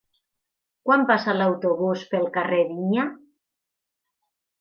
Quan 0.87 1.03
passa 1.11 1.35
l'autobús 1.35 2.05
pel 2.13 2.25
carrer 2.37 2.61
Vinya? 2.71 3.05